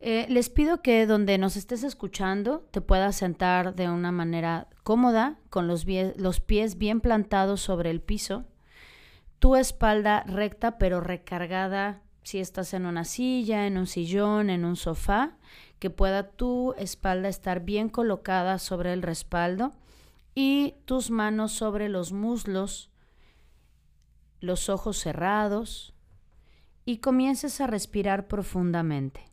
[0.00, 5.38] Eh, les pido que donde nos estés escuchando te puedas sentar de una manera cómoda,
[5.50, 5.84] con los,
[6.16, 8.44] los pies bien plantados sobre el piso,
[9.40, 14.76] tu espalda recta pero recargada si estás en una silla, en un sillón, en un
[14.76, 15.36] sofá,
[15.78, 19.72] que pueda tu espalda estar bien colocada sobre el respaldo
[20.34, 22.90] y tus manos sobre los muslos,
[24.40, 25.94] los ojos cerrados
[26.84, 29.28] y comiences a respirar profundamente.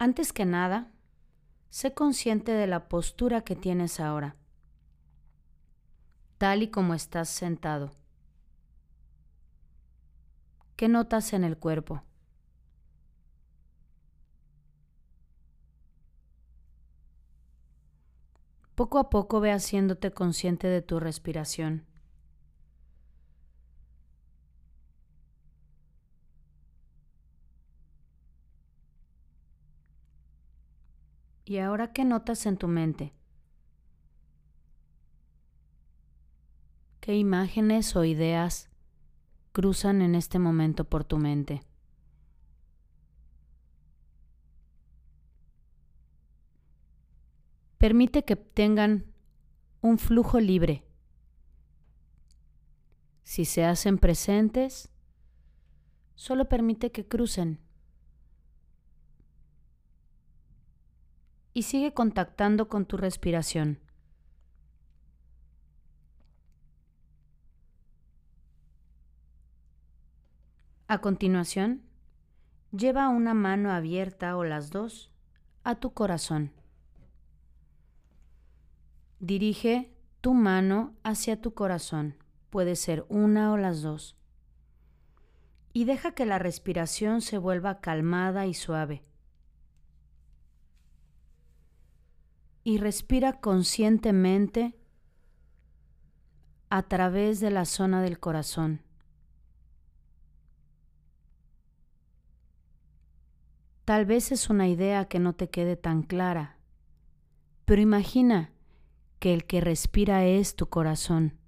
[0.00, 0.92] Antes que nada,
[1.70, 4.36] sé consciente de la postura que tienes ahora,
[6.38, 7.90] tal y como estás sentado.
[10.76, 12.04] ¿Qué notas en el cuerpo?
[18.76, 21.87] Poco a poco ve haciéndote consciente de tu respiración.
[31.48, 33.14] ¿Y ahora qué notas en tu mente?
[37.00, 38.68] ¿Qué imágenes o ideas
[39.52, 41.62] cruzan en este momento por tu mente?
[47.78, 49.06] Permite que tengan
[49.80, 50.84] un flujo libre.
[53.22, 54.90] Si se hacen presentes,
[56.14, 57.66] solo permite que crucen.
[61.58, 63.80] Y sigue contactando con tu respiración.
[70.86, 71.82] A continuación,
[72.70, 75.10] lleva una mano abierta o las dos
[75.64, 76.52] a tu corazón.
[79.18, 82.14] Dirige tu mano hacia tu corazón,
[82.50, 84.16] puede ser una o las dos,
[85.72, 89.07] y deja que la respiración se vuelva calmada y suave.
[92.68, 94.74] Y respira conscientemente
[96.68, 98.82] a través de la zona del corazón.
[103.86, 106.58] Tal vez es una idea que no te quede tan clara,
[107.64, 108.52] pero imagina
[109.18, 111.38] que el que respira es tu corazón.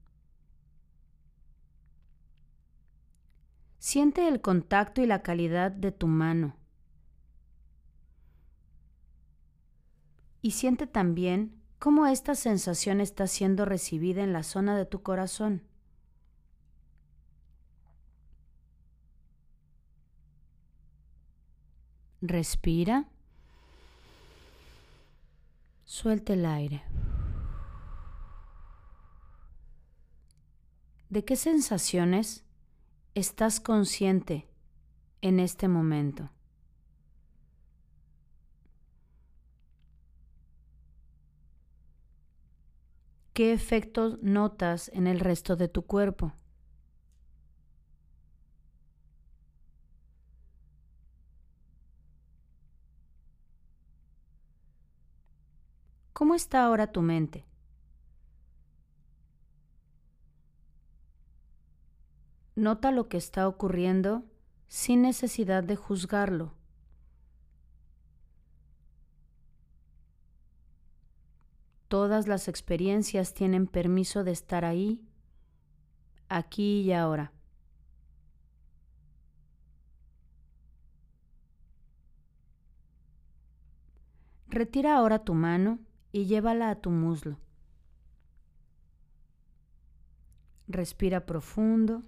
[3.79, 6.57] Siente el contacto y la calidad de tu mano.
[10.43, 15.63] Y siente también cómo esta sensación está siendo recibida en la zona de tu corazón.
[22.23, 23.09] Respira.
[25.85, 26.85] Suelta el aire.
[31.09, 32.45] ¿De qué sensaciones
[33.15, 34.49] estás consciente
[35.23, 36.31] en este momento?
[43.33, 46.33] ¿Qué efectos notas en el resto de tu cuerpo?
[56.13, 57.47] ¿Cómo está ahora tu mente?
[62.57, 64.25] Nota lo que está ocurriendo
[64.69, 66.60] sin necesidad de juzgarlo.
[71.91, 75.03] Todas las experiencias tienen permiso de estar ahí,
[76.29, 77.33] aquí y ahora.
[84.47, 85.81] Retira ahora tu mano
[86.13, 87.41] y llévala a tu muslo.
[90.69, 92.05] Respira profundo.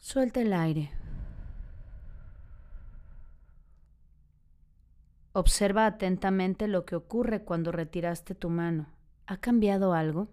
[0.00, 0.90] Suelta el aire.
[5.32, 8.86] Observa atentamente lo que ocurre cuando retiraste tu mano.
[9.26, 10.28] ¿Ha cambiado algo?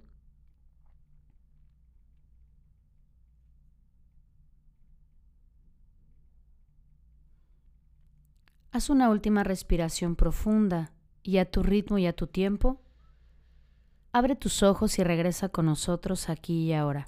[8.71, 10.91] Haz una última respiración profunda
[11.23, 12.81] y a tu ritmo y a tu tiempo,
[14.11, 17.07] abre tus ojos y regresa con nosotros aquí y ahora.